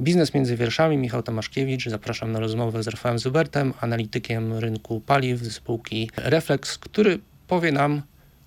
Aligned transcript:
Biznes 0.00 0.34
między 0.34 0.56
wierszami, 0.56 0.96
Michał 0.96 1.22
Tomaszkiewicz. 1.22 1.88
Zapraszam 1.88 2.32
na 2.32 2.40
rozmowę 2.40 2.82
z 2.82 2.88
Rafałem 2.88 3.18
Zubertem, 3.18 3.72
analitykiem 3.80 4.52
rynku 4.52 5.00
paliw 5.00 5.40
z 5.40 5.52
spółki 5.52 6.10
Reflex, 6.16 6.78
który 6.78 7.18
powie 7.48 7.72
nam, 7.72 8.02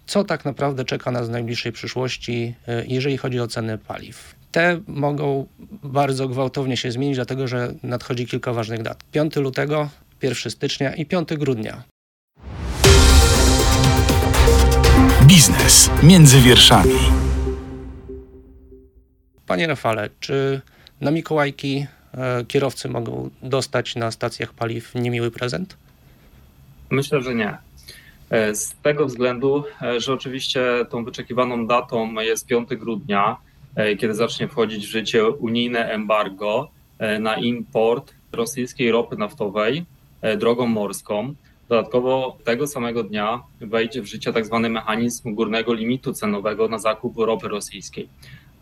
co 0.06 0.24
tak 0.24 0.46
naprawdę 0.46 0.86
czeka 0.86 1.12
nas 1.12 1.28
w 1.28 1.32
najbliższej 1.32 1.72
przyszłości, 1.72 2.56
e, 2.68 2.86
jeżeli 2.86 3.18
chodzi 3.18 3.40
o 3.40 3.48
ceny 3.48 3.78
paliw. 3.78 4.36
Te 4.52 4.82
mogą 4.88 5.48
bardzo 5.84 6.28
gwałtownie 6.28 6.78
się 6.78 6.92
zmienić, 6.92 7.16
dlatego 7.16 7.48
że 7.48 7.74
nadchodzi 7.84 8.28
kilka 8.28 8.54
ważnych 8.54 8.82
dat. 8.82 9.04
5 9.12 9.36
lutego, 9.36 9.90
1 10.22 10.52
stycznia 10.52 10.96
i 10.96 11.06
5 11.06 11.38
grudnia. 11.38 11.84
Biznes 15.24 15.90
między 16.04 16.42
wierszami. 16.42 17.00
Panie 19.46 19.68
Rafale, 19.68 20.10
czy 20.20 20.62
na 21.02 21.12
Mikołajki 21.12 21.86
e, 22.14 22.46
kierowcy 22.46 22.90
mogą 22.90 23.30
dostać 23.44 23.96
na 23.96 24.12
stacjach 24.12 24.54
paliw 24.54 24.96
niemiły 24.96 25.32
prezent? 25.32 25.78
Myślę, 26.90 27.22
że 27.22 27.36
nie. 27.36 27.58
E, 28.30 28.56
z 28.56 28.76
tego 28.84 29.06
względu, 29.06 29.64
e, 29.82 30.00
że 30.00 30.14
oczywiście 30.14 30.62
tą 30.90 31.04
wyczekiwaną 31.04 31.68
datą 31.68 32.14
jest 32.14 32.48
5 32.48 32.70
grudnia, 32.70 33.38
kiedy 34.00 34.14
zacznie 34.14 34.48
wchodzić 34.48 34.88
w 34.88 34.90
życie 34.90 35.28
unijne 35.28 35.92
embargo 35.92 36.72
na 37.20 37.36
import 37.36 38.14
rosyjskiej 38.32 38.92
ropy 38.92 39.18
naftowej 39.18 39.86
drogą 40.38 40.68
morską. 40.68 41.34
Dodatkowo 41.70 42.38
tego 42.44 42.68
samego 42.68 43.04
dnia 43.04 43.44
wejdzie 43.62 44.02
w 44.02 44.06
życie 44.06 44.34
tak 44.34 44.46
zwany 44.46 44.70
mechanizm 44.70 45.36
górnego 45.36 45.74
limitu 45.74 46.14
cenowego 46.14 46.68
na 46.68 46.80
zakup 46.80 47.18
ropy 47.18 47.48
rosyjskiej. 47.48 48.10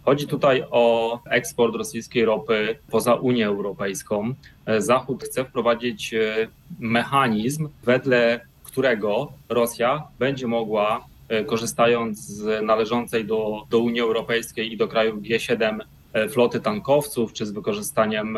Chodzi 0.08 0.28
tutaj 0.28 0.64
o 0.72 1.20
eksport 1.30 1.76
rosyjskiej 1.76 2.26
ropy 2.26 2.80
poza 2.92 3.14
Unię 3.16 3.48
Europejską. 3.48 4.34
Zachód 4.78 5.24
chce 5.24 5.46
wprowadzić 5.46 6.14
e, 6.14 6.48
mechanizm, 6.80 7.70
wedle 7.84 8.40
którego 8.64 9.34
Rosja 9.50 10.08
będzie 10.20 10.48
mogła, 10.48 11.06
e, 11.30 11.44
korzystając 11.44 12.20
z 12.20 12.66
należącej 12.66 13.26
do, 13.26 13.66
do 13.70 13.80
Unii 13.80 14.02
Europejskiej 14.02 14.74
i 14.74 14.78
do 14.78 14.88
krajów 14.88 15.22
G7 15.22 15.80
e, 16.14 16.30
floty 16.30 16.60
tankowców, 16.60 17.34
czy 17.34 17.46
z 17.46 17.52
wykorzystaniem 17.52 18.38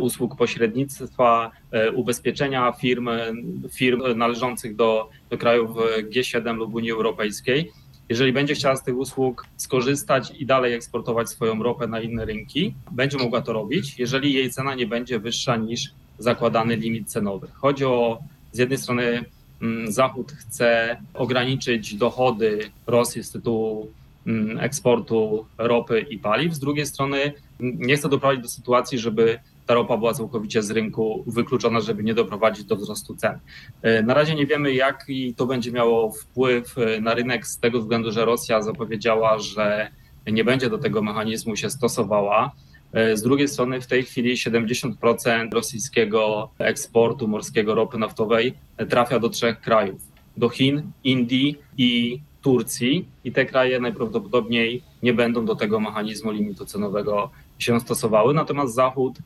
usług 0.00 0.36
pośrednictwa, 0.36 1.50
ubezpieczenia 1.94 2.72
firm, 2.72 3.08
firm 3.72 4.02
należących 4.16 4.76
do, 4.76 5.10
do 5.30 5.38
krajów 5.38 5.70
G7 6.10 6.56
lub 6.56 6.74
Unii 6.74 6.90
Europejskiej, 6.90 7.72
jeżeli 8.08 8.32
będzie 8.32 8.54
chciała 8.54 8.76
z 8.76 8.82
tych 8.82 8.96
usług 8.96 9.46
skorzystać 9.56 10.32
i 10.38 10.46
dalej 10.46 10.74
eksportować 10.74 11.28
swoją 11.28 11.62
ropę 11.62 11.86
na 11.86 12.00
inne 12.00 12.24
rynki, 12.24 12.74
będzie 12.90 13.18
mogła 13.18 13.42
to 13.42 13.52
robić, 13.52 13.98
jeżeli 13.98 14.32
jej 14.32 14.50
cena 14.50 14.74
nie 14.74 14.86
będzie 14.86 15.18
wyższa 15.18 15.56
niż 15.56 15.90
zakładany 16.18 16.76
limit 16.76 17.08
cenowy. 17.08 17.48
Chodzi 17.54 17.84
o 17.84 18.18
z 18.52 18.58
jednej 18.58 18.78
strony 18.78 19.24
mm, 19.62 19.92
Zachód 19.92 20.32
chce 20.32 20.96
ograniczyć 21.14 21.94
dochody 21.94 22.70
Rosji 22.86 23.24
z 23.24 23.30
tytułu 23.30 23.90
mm, 24.26 24.58
eksportu 24.58 25.46
ropy 25.58 26.00
i 26.00 26.18
paliw, 26.18 26.54
z 26.54 26.58
drugiej 26.58 26.86
strony 26.86 27.32
mm, 27.60 27.78
nie 27.78 27.96
chce 27.96 28.08
doprowadzić 28.08 28.42
do 28.42 28.48
sytuacji, 28.48 28.98
żeby 28.98 29.38
ta 29.66 29.74
ropa 29.74 29.96
była 29.96 30.14
całkowicie 30.14 30.62
z 30.62 30.70
rynku 30.70 31.24
wykluczona, 31.26 31.80
żeby 31.80 32.04
nie 32.04 32.14
doprowadzić 32.14 32.64
do 32.64 32.76
wzrostu 32.76 33.14
cen. 33.14 33.38
E, 33.82 34.02
na 34.02 34.14
razie 34.14 34.34
nie 34.34 34.46
wiemy, 34.46 34.74
jaki 34.74 35.34
to 35.34 35.46
będzie 35.46 35.72
miało 35.72 36.12
wpływ 36.12 36.78
e, 36.78 37.00
na 37.00 37.14
rynek 37.14 37.46
z 37.46 37.58
tego 37.58 37.80
względu, 37.80 38.12
że 38.12 38.24
Rosja 38.24 38.62
zapowiedziała, 38.62 39.38
że 39.38 39.90
nie 40.26 40.44
będzie 40.44 40.70
do 40.70 40.78
tego 40.78 41.02
mechanizmu 41.02 41.56
się 41.56 41.70
stosowała. 41.70 42.52
E, 42.92 43.16
z 43.16 43.22
drugiej 43.22 43.48
strony 43.48 43.80
w 43.80 43.86
tej 43.86 44.02
chwili 44.02 44.34
70% 44.34 45.52
rosyjskiego 45.52 46.50
eksportu 46.58 47.28
morskiego 47.28 47.74
ropy 47.74 47.98
naftowej 47.98 48.54
trafia 48.88 49.18
do 49.18 49.28
trzech 49.28 49.60
krajów: 49.60 50.00
do 50.36 50.48
Chin, 50.48 50.82
Indii 51.04 51.58
i 51.78 52.20
Turcji 52.42 53.08
i 53.24 53.32
te 53.32 53.46
kraje 53.46 53.80
najprawdopodobniej 53.80 54.82
nie 55.02 55.14
będą 55.14 55.44
do 55.44 55.54
tego 55.54 55.80
mechanizmu 55.80 56.30
limitu 56.30 56.66
cenowego 56.66 57.30
się 57.64 57.80
stosowały. 57.80 58.34
Natomiast 58.34 58.74
Zachód, 58.74 59.18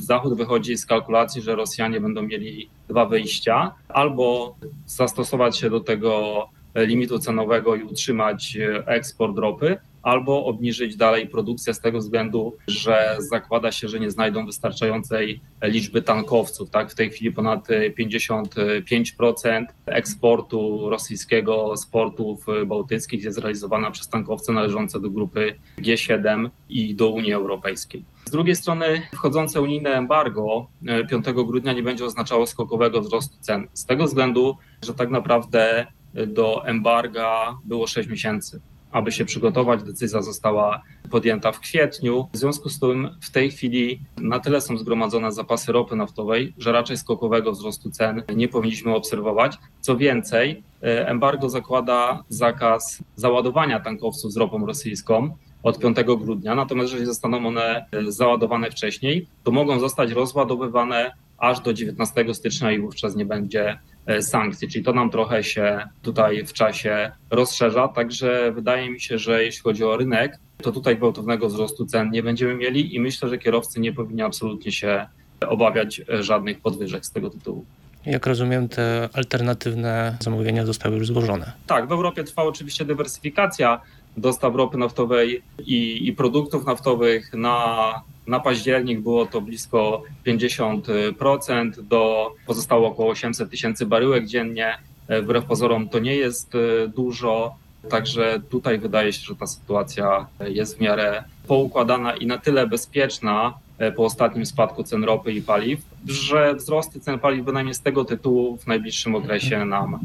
Zachód 0.00 0.36
wychodzi 0.36 0.76
z 0.76 0.86
kalkulacji, 0.86 1.42
że 1.42 1.56
Rosjanie 1.56 2.00
będą 2.00 2.22
mieli 2.22 2.68
dwa 2.88 3.06
wyjścia: 3.06 3.74
albo 3.88 4.54
zastosować 4.86 5.56
się 5.56 5.70
do 5.70 5.80
tego 5.80 6.48
limitu 6.76 7.18
cenowego 7.18 7.76
i 7.76 7.82
utrzymać 7.82 8.58
eksport 8.86 9.38
ropy, 9.38 9.76
albo 10.02 10.44
obniżyć 10.44 10.96
dalej 10.96 11.26
produkcję 11.28 11.74
z 11.74 11.80
tego 11.80 11.98
względu, 11.98 12.56
że 12.66 13.16
zakłada 13.18 13.72
się, 13.72 13.88
że 13.88 14.00
nie 14.00 14.10
znajdą 14.10 14.46
wystarczającej 14.46 15.40
liczby 15.62 16.02
tankowców. 16.02 16.70
Tak? 16.70 16.90
W 16.90 16.94
tej 16.94 17.10
chwili 17.10 17.32
ponad 17.32 17.68
55% 18.00 19.64
eksportu 19.86 20.90
rosyjskiego 20.90 21.76
z 21.76 21.86
portów 21.86 22.46
bałtyckich 22.66 23.24
jest 23.24 23.38
realizowana 23.38 23.90
przez 23.90 24.08
tankowce 24.08 24.52
należące 24.52 25.00
do 25.00 25.10
grupy 25.10 25.54
G7 25.78 26.50
i 26.68 26.94
do 26.94 27.10
Unii 27.10 27.32
Europejskiej. 27.32 28.04
Z 28.24 28.30
drugiej 28.30 28.56
strony 28.56 29.02
wchodzące 29.14 29.60
unijne 29.60 29.90
embargo 29.90 30.66
5 31.10 31.24
grudnia 31.46 31.72
nie 31.72 31.82
będzie 31.82 32.04
oznaczało 32.04 32.46
skokowego 32.46 33.00
wzrostu 33.00 33.36
cen. 33.40 33.68
Z 33.72 33.86
tego 33.86 34.04
względu, 34.04 34.56
że 34.82 34.94
tak 34.94 35.10
naprawdę 35.10 35.86
do 36.26 36.66
embarga 36.66 37.58
było 37.64 37.86
6 37.86 38.08
miesięcy 38.08 38.60
aby 38.96 39.12
się 39.12 39.24
przygotować. 39.24 39.82
Decyzja 39.82 40.22
została 40.22 40.82
podjęta 41.10 41.52
w 41.52 41.60
kwietniu. 41.60 42.28
W 42.32 42.36
związku 42.36 42.68
z 42.68 42.80
tym 42.80 43.08
w 43.20 43.30
tej 43.30 43.50
chwili 43.50 44.00
na 44.16 44.40
tyle 44.40 44.60
są 44.60 44.76
zgromadzone 44.76 45.32
zapasy 45.32 45.72
ropy 45.72 45.96
naftowej, 45.96 46.54
że 46.58 46.72
raczej 46.72 46.96
skokowego 46.96 47.52
wzrostu 47.52 47.90
cen 47.90 48.22
nie 48.36 48.48
powinniśmy 48.48 48.94
obserwować. 48.94 49.58
Co 49.80 49.96
więcej, 49.96 50.62
e, 50.82 51.08
embargo 51.08 51.48
zakłada 51.48 52.22
zakaz 52.28 53.02
załadowania 53.16 53.80
tankowców 53.80 54.32
z 54.32 54.36
ropą 54.36 54.66
rosyjską 54.66 55.36
od 55.62 55.78
5 55.78 55.96
grudnia, 56.16 56.54
natomiast 56.54 56.90
jeżeli 56.90 57.06
zostaną 57.06 57.46
one 57.46 57.86
e, 57.92 58.12
załadowane 58.12 58.70
wcześniej, 58.70 59.26
to 59.44 59.50
mogą 59.50 59.80
zostać 59.80 60.12
rozładowywane 60.12 61.12
aż 61.38 61.60
do 61.60 61.72
19 61.72 62.34
stycznia 62.34 62.72
i 62.72 62.80
wówczas 62.80 63.16
nie 63.16 63.24
będzie 63.24 63.78
sankcji, 64.20 64.68
czyli 64.68 64.84
to 64.84 64.92
nam 64.92 65.10
trochę 65.10 65.44
się 65.44 65.88
tutaj 66.02 66.46
w 66.46 66.52
czasie 66.52 67.12
rozszerza, 67.30 67.88
także 67.88 68.52
wydaje 68.52 68.90
mi 68.90 69.00
się, 69.00 69.18
że 69.18 69.44
jeśli 69.44 69.62
chodzi 69.62 69.84
o 69.84 69.96
rynek, 69.96 70.38
to 70.62 70.72
tutaj 70.72 70.96
gwałtownego 70.96 71.48
wzrostu 71.48 71.86
cen 71.86 72.10
nie 72.10 72.22
będziemy 72.22 72.54
mieli 72.54 72.94
i 72.94 73.00
myślę, 73.00 73.28
że 73.28 73.38
kierowcy 73.38 73.80
nie 73.80 73.92
powinni 73.92 74.22
absolutnie 74.22 74.72
się 74.72 75.06
obawiać 75.48 76.02
żadnych 76.20 76.60
podwyżek 76.60 77.06
z 77.06 77.10
tego 77.10 77.30
tytułu. 77.30 77.64
Jak 78.06 78.26
rozumiem, 78.26 78.68
te 78.68 79.08
alternatywne 79.12 80.16
zamówienia 80.20 80.66
zostały 80.66 80.96
już 80.96 81.06
złożone. 81.06 81.52
Tak, 81.66 81.88
w 81.88 81.92
Europie 81.92 82.24
trwa 82.24 82.42
oczywiście 82.42 82.84
dywersyfikacja 82.84 83.80
dostaw 84.16 84.54
ropy 84.54 84.78
naftowej 84.78 85.42
i, 85.66 86.08
i 86.08 86.12
produktów 86.12 86.66
naftowych 86.66 87.34
na 87.34 87.94
na 88.26 88.40
październik 88.40 89.00
było 89.00 89.26
to 89.26 89.40
blisko 89.40 90.02
50%, 90.26 91.70
do 91.82 92.32
pozostało 92.46 92.88
około 92.88 93.10
800 93.10 93.50
tysięcy 93.50 93.86
baryłek 93.86 94.26
dziennie. 94.26 94.78
E, 95.08 95.22
wbrew 95.22 95.44
pozorom 95.44 95.88
to 95.88 95.98
nie 95.98 96.14
jest 96.14 96.54
e, 96.54 96.88
dużo, 96.88 97.54
także 97.90 98.40
tutaj 98.50 98.78
wydaje 98.78 99.12
się, 99.12 99.20
że 99.26 99.36
ta 99.36 99.46
sytuacja 99.46 100.26
jest 100.40 100.76
w 100.76 100.80
miarę 100.80 101.24
poukładana 101.46 102.16
i 102.16 102.26
na 102.26 102.38
tyle 102.38 102.66
bezpieczna 102.66 103.54
e, 103.78 103.92
po 103.92 104.04
ostatnim 104.04 104.46
spadku 104.46 104.84
cen 104.84 105.04
ropy 105.04 105.32
i 105.32 105.42
paliw, 105.42 105.80
że 106.06 106.54
wzrosty 106.54 107.00
cen 107.00 107.18
paliw 107.18 107.44
bynajmniej 107.44 107.74
z 107.74 107.80
tego 107.80 108.04
tytułu 108.04 108.56
w 108.56 108.66
najbliższym 108.66 109.14
okresie 109.14 109.64
nam 109.64 109.98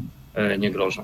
nie 0.58 0.70
grożą. 0.70 1.02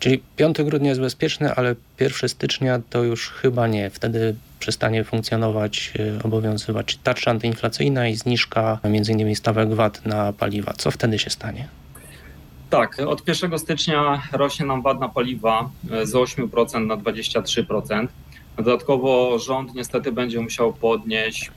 Czyli 0.00 0.22
5 0.36 0.56
grudnia 0.62 0.88
jest 0.88 1.00
bezpieczny, 1.00 1.54
ale 1.54 1.74
1 2.00 2.28
stycznia 2.28 2.80
to 2.90 3.04
już 3.04 3.30
chyba 3.30 3.66
nie. 3.66 3.90
Wtedy 3.90 4.34
przestanie 4.58 5.04
funkcjonować, 5.04 5.92
e, 6.18 6.22
obowiązywać 6.24 6.96
tarcza 6.96 7.30
antyinflacyjna 7.30 8.08
i 8.08 8.14
zniżka 8.14 8.78
m.in. 8.82 9.36
stawek 9.36 9.74
VAT 9.74 10.06
na 10.06 10.32
paliwa. 10.32 10.72
Co 10.72 10.90
wtedy 10.90 11.18
się 11.18 11.30
stanie? 11.30 11.68
Tak, 12.70 12.98
od 12.98 13.28
1 13.28 13.58
stycznia 13.58 14.22
rośnie 14.32 14.66
nam 14.66 14.82
VAT 14.82 15.00
na 15.00 15.08
paliwa 15.08 15.70
e, 15.90 16.06
z 16.06 16.12
8% 16.12 16.86
na 16.86 16.96
23%. 16.96 18.08
Dodatkowo 18.56 19.38
rząd 19.38 19.74
niestety 19.74 20.12
będzie 20.12 20.40
musiał 20.40 20.72
podnieść 20.72 21.50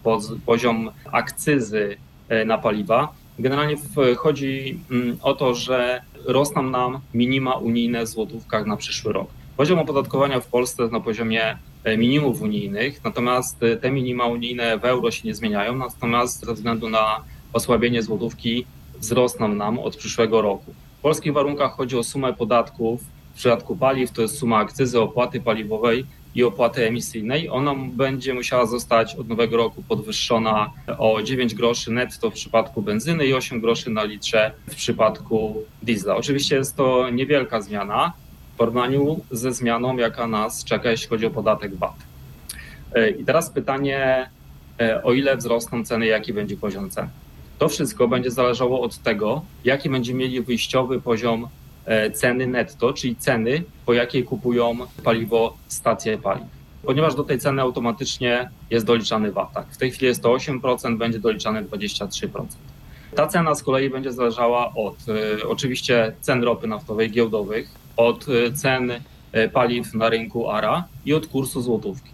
poziom 0.45 0.91
akcyzy 1.11 1.97
e, 2.29 2.45
na 2.45 2.57
paliwa. 2.57 3.13
Generalnie 3.41 3.75
chodzi 4.17 4.79
mm, 4.91 5.17
o 5.21 5.33
to, 5.33 5.53
że 5.53 6.01
rosną 6.25 6.63
nam 6.63 6.99
minima 7.13 7.53
unijne 7.53 8.05
w 8.05 8.07
złotówkach 8.07 8.65
na 8.65 8.77
przyszły 8.77 9.13
rok. 9.13 9.27
Poziom 9.57 9.79
opodatkowania 9.79 10.39
w 10.39 10.47
Polsce 10.47 10.83
jest 10.83 10.93
na 10.93 10.99
poziomie 10.99 11.57
e, 11.83 11.97
minimów 11.97 12.41
unijnych, 12.41 13.03
natomiast 13.03 13.63
e, 13.63 13.77
te 13.77 13.91
minima 13.91 14.25
unijne 14.25 14.77
w 14.77 14.85
euro 14.85 15.11
się 15.11 15.27
nie 15.27 15.35
zmieniają, 15.35 15.75
natomiast 15.75 16.45
ze 16.45 16.53
względu 16.53 16.89
na 16.89 17.23
osłabienie 17.53 18.03
złotówki 18.03 18.65
wzrosną 18.99 19.47
nam 19.47 19.79
od 19.79 19.95
przyszłego 19.95 20.41
roku. 20.41 20.73
W 20.99 21.01
polskich 21.01 21.33
warunkach 21.33 21.71
chodzi 21.71 21.97
o 21.97 22.03
sumę 22.03 22.33
podatków 22.33 23.01
w 23.33 23.37
przypadku 23.37 23.75
paliw, 23.75 24.11
to 24.11 24.21
jest 24.21 24.37
suma 24.37 24.57
akcyzy, 24.57 24.99
opłaty 24.99 25.41
paliwowej 25.41 26.05
i 26.35 26.43
opłaty 26.43 26.87
emisyjnej, 26.87 27.49
ona 27.49 27.75
będzie 27.75 28.33
musiała 28.33 28.65
zostać 28.65 29.15
od 29.15 29.29
nowego 29.29 29.57
roku 29.57 29.83
podwyższona 29.83 30.71
o 30.97 31.21
9 31.21 31.55
groszy 31.55 31.91
netto 31.91 32.31
w 32.31 32.33
przypadku 32.33 32.81
benzyny 32.81 33.25
i 33.25 33.33
8 33.33 33.61
groszy 33.61 33.89
na 33.89 34.03
litrze 34.03 34.51
w 34.67 34.75
przypadku 34.75 35.63
diesla. 35.83 36.15
Oczywiście 36.15 36.55
jest 36.55 36.75
to 36.75 37.09
niewielka 37.09 37.61
zmiana 37.61 38.13
w 38.53 38.57
porównaniu 38.57 39.19
ze 39.31 39.53
zmianą, 39.53 39.97
jaka 39.97 40.27
nas 40.27 40.63
czeka, 40.63 40.91
jeśli 40.91 41.07
chodzi 41.07 41.25
o 41.25 41.29
podatek 41.29 41.75
VAT. 41.75 41.95
E, 42.95 43.09
I 43.09 43.25
teraz 43.25 43.49
pytanie, 43.49 44.29
e, 44.81 45.03
o 45.03 45.13
ile 45.13 45.37
wzrosną 45.37 45.85
ceny, 45.85 46.05
jaki 46.05 46.33
będzie 46.33 46.57
poziom 46.57 46.89
cen. 46.89 47.09
To 47.59 47.69
wszystko 47.69 48.07
będzie 48.07 48.31
zależało 48.31 48.81
od 48.81 48.97
tego, 48.97 49.41
jaki 49.63 49.89
będziemy 49.89 50.19
mieli 50.19 50.41
wyjściowy 50.41 51.01
poziom 51.01 51.47
ceny 52.13 52.47
netto, 52.47 52.93
czyli 52.93 53.15
ceny, 53.15 53.63
po 53.85 53.93
jakiej 53.93 54.23
kupują 54.23 54.77
paliwo 55.03 55.57
stacje 55.67 56.17
paliw. 56.17 56.61
Ponieważ 56.83 57.15
do 57.15 57.23
tej 57.23 57.39
ceny 57.39 57.61
automatycznie 57.61 58.49
jest 58.69 58.85
doliczany 58.85 59.31
VAT. 59.31 59.53
Tak? 59.53 59.67
W 59.71 59.77
tej 59.77 59.91
chwili 59.91 60.07
jest 60.07 60.23
to 60.23 60.29
8%, 60.29 60.97
będzie 60.97 61.19
doliczane 61.19 61.63
23%. 61.63 62.45
Ta 63.15 63.27
cena 63.27 63.55
z 63.55 63.63
kolei 63.63 63.89
będzie 63.89 64.11
zależała 64.11 64.73
od 64.73 64.95
e, 65.09 65.47
oczywiście 65.47 66.13
cen 66.21 66.43
ropy 66.43 66.67
naftowej 66.67 67.11
giełdowych, 67.11 67.69
od 67.97 68.25
e, 68.29 68.51
cen 68.53 68.91
e, 69.31 69.49
paliw 69.49 69.93
na 69.93 70.09
rynku 70.09 70.49
ARA 70.49 70.83
i 71.05 71.13
od 71.13 71.27
kursu 71.27 71.61
złotówki. 71.61 72.09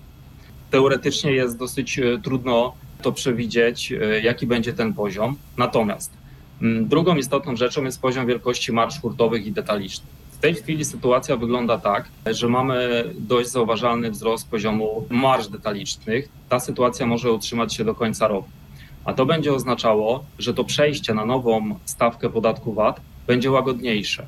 Teoretycznie 0.72 1.31
jest 1.31 1.58
dosyć 1.58 2.00
e, 2.00 2.20
trudno 2.24 2.74
to 3.02 3.12
przewidzieć, 3.12 3.92
e, 3.92 4.22
jaki 4.22 4.48
będzie 4.48 4.74
ten 4.74 4.94
poziom. 4.94 5.36
Natomiast 5.58 6.17
drugą 6.62 7.15
istotną 7.15 7.56
rzeczą 7.56 7.83
jest 7.83 8.01
poziom 8.01 8.27
wielkości 8.27 8.71
marsz 8.71 9.01
hurtowych 9.01 9.45
i 9.45 9.51
detalicznych. 9.51 10.18
W 10.31 10.39
tej 10.39 10.56
chwili 10.56 10.86
sytuacja 10.86 11.38
wygląda 11.38 11.77
tak, 11.77 12.06
że 12.31 12.48
mamy 12.48 13.04
dość 13.19 13.50
zauważalny 13.50 14.12
wzrost 14.12 14.50
poziomu 14.50 15.06
marsz 15.09 15.48
detalicznych. 15.48 16.30
Ta 16.50 16.59
sytuacja 16.59 17.06
może 17.06 17.31
utrzymać 17.31 17.75
się 17.75 17.86
do 17.86 17.95
końca 17.95 18.27
roku. 18.27 18.50
A 19.06 19.13
to 19.13 19.25
będzie 19.25 19.54
oznaczało, 19.54 20.25
że 20.39 20.54
to 20.54 20.63
przejście 20.63 21.13
na 21.13 21.25
nową 21.25 21.80
stawkę 21.86 22.30
podatku 22.30 22.74
VAT 22.74 23.01
będzie 23.27 23.51
łagodniejsze. 23.51 24.25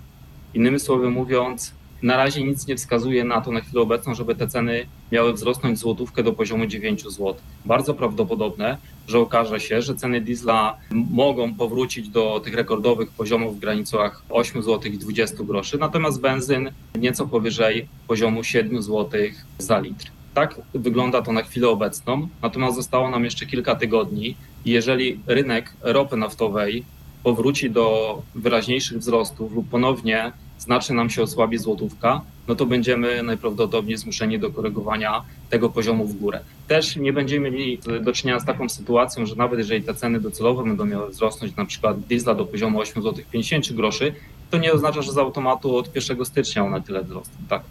Innymi 0.54 0.80
słowy 0.80 1.10
mówiąc, 1.10 1.74
na 2.04 2.18
razie 2.18 2.44
nic 2.44 2.68
nie 2.68 2.76
wskazuje 2.76 3.24
na 3.24 3.42
to 3.42 3.52
na 3.52 3.62
chwilę 3.62 3.82
obecną, 3.82 4.14
żeby 4.14 4.36
te 4.36 4.48
ceny 4.48 4.86
miały 5.12 5.34
wzrosnąć 5.34 5.80
złotówkę 5.80 6.24
do 6.24 6.34
poziomu 6.34 6.66
9 6.66 7.04
zł. 7.04 7.36
Bardzo 7.66 7.94
prawdopodobne, 7.94 8.78
że 9.08 9.20
okaże 9.20 9.60
się, 9.60 9.82
że 9.82 9.96
ceny 9.96 10.22
diesla 10.22 10.78
mogą 10.92 11.54
powrócić 11.54 12.10
do 12.10 12.42
tych 12.44 12.54
rekordowych 12.54 13.10
poziomów 13.12 13.56
w 13.56 13.60
granicach 13.60 14.24
8 14.30 14.64
zł 14.64 14.92
i 14.92 14.98
20 14.98 15.44
groszy, 15.44 15.78
natomiast 15.78 16.22
benzyn 16.22 16.72
nieco 16.96 17.28
powyżej 17.28 17.88
poziomu 18.08 18.44
7 18.44 18.84
zł 18.84 19.22
za 19.58 19.80
litr. 19.80 20.06
Tak 20.34 20.62
wygląda 20.74 21.22
to 21.22 21.34
na 21.34 21.42
chwilę 21.42 21.70
obecną, 21.70 22.28
natomiast 22.42 22.76
zostało 22.76 23.10
nam 23.10 23.24
jeszcze 23.26 23.46
kilka 23.46 23.76
tygodni 23.76 24.36
jeżeli 24.66 25.20
rynek 25.28 25.74
ropy 25.82 26.18
naftowej 26.18 26.84
powróci 27.24 27.72
do 27.72 28.22
wyraźniejszych 28.36 28.98
wzrostów 28.98 29.54
lub 29.54 29.70
ponownie 29.70 30.32
znacznie 30.60 30.96
nam 30.96 31.10
się 31.10 31.22
osłabi 31.22 31.58
złotówka, 31.58 32.22
no 32.48 32.56
to 32.56 32.66
będziemy 32.66 33.24
najprawdopodobniej 33.24 33.98
zmuszeni 33.98 34.40
do 34.40 34.50
korygowania 34.50 35.22
tego 35.50 35.70
poziomu 35.70 36.06
w 36.06 36.20
górę. 36.20 36.40
Też 36.68 36.96
nie 36.96 37.14
będziemy 37.14 37.52
mieli 37.52 37.80
do 38.02 38.14
czynienia 38.14 38.40
z 38.40 38.46
taką 38.46 38.70
sytuacją, 38.70 39.26
że 39.26 39.36
nawet 39.36 39.60
jeżeli 39.60 39.84
te 39.84 39.94
ceny 39.94 40.20
docelowe 40.20 40.64
będą 40.64 40.86
miały 40.86 41.10
wzrosnąć, 41.10 41.56
na 41.56 41.66
przykład 41.66 42.00
diesla 42.00 42.36
do 42.36 42.46
poziomu 42.46 42.80
8 42.80 43.04
zł 43.04 43.24
50 43.32 43.74
groszy, 43.74 44.14
to 44.52 44.58
nie 44.58 44.74
oznacza, 44.74 45.02
że 45.02 45.12
z 45.12 45.18
automatu 45.18 45.78
od 45.78 45.96
1 45.96 46.26
stycznia 46.26 46.66
one 46.66 46.82
tyle 46.82 47.04
wzrosną. 47.04 47.34
Tak. 47.50 47.62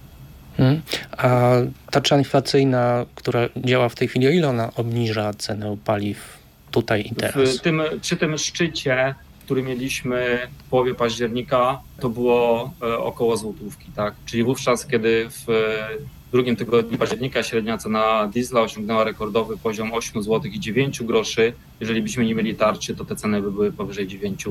Hmm. 0.57 0.83
A 1.19 1.51
tarcza 1.91 2.19
inflacyjna, 2.19 3.07
która 3.15 3.49
działa 3.57 3.89
w 3.89 3.95
tej 3.95 4.09
chwili, 4.09 4.27
o 4.27 4.31
ile 4.31 4.49
ona 4.49 4.71
obniża 4.77 5.35
cenę 5.35 5.77
paliw 5.85 6.39
tutaj 6.71 7.09
i 7.13 7.15
teraz? 7.15 7.57
W 7.59 7.61
tym, 7.61 7.83
przy 8.03 8.17
tym 8.17 8.39
szczycie 8.39 9.15
który 9.49 9.63
mieliśmy 9.63 10.49
w 10.59 10.71
połowie 10.71 10.95
października, 10.95 11.81
to 12.01 12.09
było 12.09 12.73
e, 12.83 12.99
około 12.99 13.37
złotówki, 13.37 13.91
tak? 13.97 14.15
Czyli 14.27 14.45
wówczas, 14.45 14.87
kiedy 14.87 15.27
w 15.31 15.51
e, 15.51 15.89
drugim 16.33 16.57
tygodniu 16.57 16.99
października 16.99 17.43
średnia 17.43 17.79
cena 17.79 18.31
diesla 18.33 18.61
osiągnęła 18.61 19.05
rekordowy 19.05 19.57
poziom 19.57 19.93
8 19.93 20.23
zł 20.23 20.51
i 20.53 20.61
9 20.61 21.03
groszy. 21.03 21.53
Jeżeli 21.81 22.03
byśmy 22.03 22.25
nie 22.25 22.35
mieli 22.35 22.55
tarczy, 22.55 22.97
to 22.97 23.05
te 23.05 23.17
ceny 23.17 23.43
by 23.43 23.53
były 23.53 23.73
powyżej 23.73 24.07
9 24.07 24.45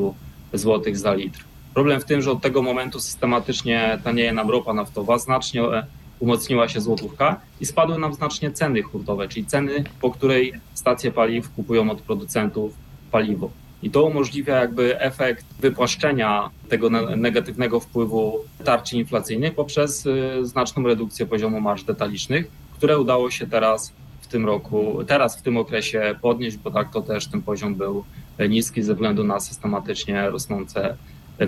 zł 0.54 0.96
za 0.96 1.14
litr. 1.14 1.44
Problem 1.74 2.02
w 2.02 2.06
tym, 2.06 2.22
że 2.22 2.32
od 2.32 2.42
tego 2.42 2.62
momentu 2.62 3.00
systematycznie 3.00 4.00
tanieje 4.04 4.34
nam 4.34 4.50
ropa 4.50 4.74
naftowa, 4.74 5.18
znacznie 5.18 5.62
e, 5.62 5.86
umocniła 6.20 6.70
się 6.70 6.82
złotówka 6.82 7.42
i 7.62 7.66
spadły 7.66 8.00
nam 8.00 8.14
znacznie 8.14 8.52
ceny 8.52 8.82
hurtowe, 8.82 9.28
czyli 9.28 9.46
ceny, 9.46 9.84
po 10.02 10.12
której 10.12 10.54
stacje 10.74 11.12
paliw 11.12 11.50
kupują 11.50 11.92
od 11.92 12.02
producentów 12.02 12.74
paliwo. 13.12 13.67
I 13.84 13.90
to 13.90 14.04
umożliwia 14.04 14.56
jakby 14.56 15.00
efekt 15.00 15.46
wypłaszczenia 15.60 16.50
tego 16.70 16.90
negatywnego 17.18 17.80
wpływu 17.80 18.40
tarczy 18.66 18.98
inflacyjnej 18.98 19.52
poprzez 19.52 20.06
y, 20.06 20.46
znaczną 20.46 20.84
redukcję 20.84 21.26
poziomu 21.26 21.62
marsz 21.62 21.84
detalicznych, 21.84 22.48
które 22.74 23.00
udało 23.00 23.32
się 23.32 23.48
teraz 23.48 23.94
w 24.22 24.28
tym 24.28 24.46
roku, 24.46 25.04
teraz 25.08 25.38
w 25.38 25.42
tym 25.42 25.58
okresie 25.58 26.16
podnieść, 26.22 26.58
bo 26.58 26.72
tak 26.72 26.94
to 26.94 27.02
też 27.02 27.28
ten 27.28 27.42
poziom 27.42 27.76
był 27.76 28.04
niski 28.50 28.84
ze 28.84 28.94
względu 28.94 29.24
na 29.24 29.40
systematycznie 29.40 30.30
rosnące 30.30 30.96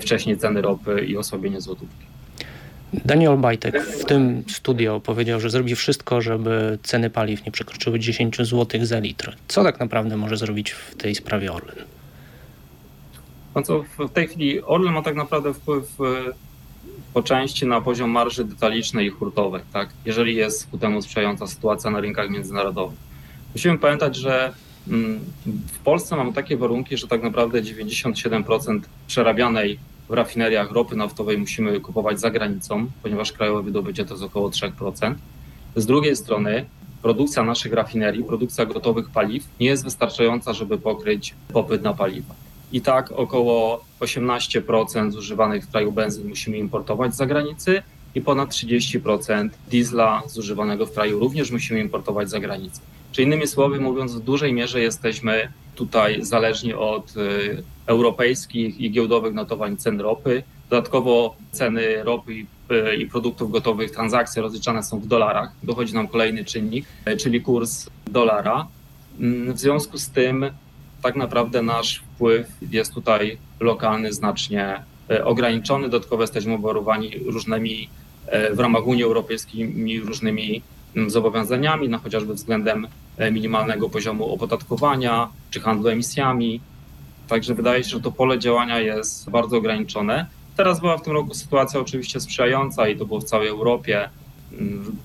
wcześniej 0.02 0.38
ceny 0.38 0.62
ropy 0.62 1.06
i 1.06 1.18
osłabienie 1.18 1.62
złotówki. 1.62 2.06
Daniel 2.94 3.38
Bajtek 3.38 3.84
w 3.84 4.06
tym 4.06 4.44
studio 4.48 5.00
powiedział, 5.00 5.40
że 5.40 5.50
zrobi 5.50 5.76
wszystko, 5.76 6.22
żeby 6.22 6.80
ceny 6.84 7.10
paliw 7.10 7.46
nie 7.46 7.52
przekroczyły 7.52 8.00
10 8.00 8.38
zł 8.38 8.86
za 8.86 9.00
litr. 9.00 9.36
Co 9.48 9.64
tak 9.64 9.80
naprawdę 9.80 10.18
może 10.18 10.38
zrobić 10.38 10.72
w 10.72 10.96
tej 10.96 11.16
sprawie 11.16 11.54
Orlen? 11.54 11.76
No 13.56 13.62
w 13.98 14.10
tej 14.10 14.28
chwili 14.28 14.62
Orlen 14.64 14.94
ma 14.94 15.02
tak 15.02 15.16
naprawdę 15.16 15.54
wpływ 15.54 16.02
e, 16.02 16.06
po 17.14 17.24
części 17.24 17.66
na 17.66 17.82
poziom 17.82 18.10
marży 18.10 18.44
detalicznej 18.44 19.08
i 19.08 19.10
hurtowej, 19.10 19.62
tak? 19.74 19.90
jeżeli 20.06 20.36
jest 20.36 20.68
ku 20.72 20.78
temu 20.78 21.02
sprzyjająca 21.02 21.48
sytuacja 21.48 21.92
na 21.92 22.00
rynkach 22.00 22.30
międzynarodowych. 22.30 22.98
Musimy 23.54 23.78
pamiętać, 23.78 24.16
że 24.16 24.54
mm, 24.88 25.20
w 25.68 25.80
Polsce 25.80 26.16
mamy 26.16 26.34
takie 26.34 26.58
warunki, 26.58 26.98
że 26.98 27.08
tak 27.08 27.24
naprawdę 27.24 27.62
97% 27.62 28.80
przerabianej 29.08 29.80
w 30.10 30.14
rafineriach 30.14 30.72
ropy 30.72 30.96
naftowej 30.96 31.38
musimy 31.38 31.80
kupować 31.80 32.20
za 32.20 32.30
granicą, 32.30 32.88
ponieważ 33.04 33.32
krajowe 33.32 33.64
wydobycie 33.64 34.06
to 34.06 34.14
jest 34.14 34.24
około 34.24 34.50
3%. 34.50 35.14
Z 35.76 35.86
drugiej 35.86 36.16
strony 36.16 36.66
produkcja 37.02 37.44
naszych 37.44 37.74
rafinerii, 37.74 38.24
produkcja 38.24 38.66
gotowych 38.66 39.10
paliw 39.10 39.44
nie 39.60 39.68
jest 39.68 39.84
wystarczająca, 39.84 40.54
żeby 40.54 40.78
pokryć 40.78 41.34
popyt 41.54 41.82
na 41.82 41.94
paliwa. 41.94 42.49
I 42.72 42.82
tak 42.82 43.12
około 43.12 43.84
18% 44.00 45.12
zużywanych 45.12 45.66
w 45.66 45.72
kraju 45.72 45.92
benzyn 45.92 46.30
musimy 46.30 46.58
importować 46.58 47.14
z 47.14 47.18
zagranicy 47.18 47.84
i 48.16 48.22
ponad 48.22 48.50
30% 48.50 49.50
diesla 49.70 50.24
zużywanego 50.28 50.86
w 50.86 50.94
kraju 50.94 51.20
również 51.20 51.52
musimy 51.52 51.80
importować 51.80 52.28
z 52.28 52.32
zagranicy. 52.32 52.82
Czy 53.12 53.24
innymi 53.24 53.48
słowy 53.48 53.80
mówiąc, 53.80 54.16
w 54.16 54.20
dużej 54.20 54.54
mierze 54.54 54.82
jesteśmy 54.82 55.52
tutaj 55.76 56.26
zależni 56.26 56.74
od 56.74 57.18
y, 57.18 57.64
europejskich 57.86 58.80
i 58.80 58.92
giełdowych 58.92 59.34
notowań 59.34 59.78
cen 59.78 60.02
ropy. 60.02 60.44
Dodatkowo 60.70 61.36
ceny 61.52 62.04
ropy 62.04 62.46
i 62.98 63.08
produktów 63.08 63.52
gotowych, 63.52 63.92
transakcje 63.92 64.42
rozliczane 64.42 64.84
są 64.84 65.00
w 65.00 65.08
dolarach. 65.08 65.52
Dochodzi 65.64 65.94
nam 65.94 66.08
kolejny 66.08 66.46
czynnik, 66.46 66.86
y, 67.08 67.18
czyli 67.18 67.42
kurs 67.42 67.90
dolara. 68.12 68.68
Mm, 69.20 69.54
w 69.54 69.60
związku 69.60 69.98
z 69.98 70.10
tym 70.10 70.46
tak 71.02 71.16
naprawdę 71.16 71.62
nasz 71.62 72.04
wpływ 72.20 72.48
jest 72.72 72.94
tutaj 72.94 73.38
lokalny, 73.60 74.14
znacznie 74.14 74.84
e, 75.10 75.26
ograniczony. 75.26 75.90
Dodatkowo 75.90 76.24
jesteśmy 76.24 76.54
obwarowani 76.54 77.12
różnymi 77.26 77.90
e, 78.28 78.56
w 78.56 78.60
ramach 78.60 78.88
Unii 78.88 79.04
Europejskiej 79.04 80.02
różnymi 80.06 80.62
mm, 80.96 81.10
zobowiązaniami, 81.10 81.90
no 81.90 81.98
chociażby 82.00 82.34
względem 82.34 82.88
e, 83.18 83.32
minimalnego 83.32 83.90
poziomu 83.90 84.34
opodatkowania 84.34 85.30
czy 85.52 85.60
handlu 85.60 85.90
emisjami. 85.90 86.62
Także 87.28 87.54
wydaje 87.54 87.84
się, 87.84 87.90
że 87.90 88.02
to 88.02 88.12
pole 88.12 88.40
działania 88.40 88.80
jest 88.80 89.30
bardzo 89.30 89.58
ograniczone. 89.58 90.26
Teraz 90.58 90.80
była 90.80 90.98
w 90.98 91.02
tym 91.02 91.14
roku 91.14 91.34
sytuacja 91.34 91.80
oczywiście 91.80 92.20
sprzyjająca 92.20 92.88
i 92.88 92.98
to 92.98 93.06
było 93.06 93.20
w 93.20 93.24
całej 93.24 93.48
Europie 93.48 94.10
mm, 94.52 94.96